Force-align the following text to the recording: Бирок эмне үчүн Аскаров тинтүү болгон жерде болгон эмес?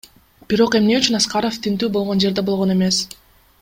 Бирок 0.53 0.77
эмне 0.79 0.95
үчүн 1.01 1.19
Аскаров 1.19 1.61
тинтүү 1.69 1.93
болгон 1.99 2.25
жерде 2.27 2.49
болгон 2.51 2.79
эмес? 2.79 3.05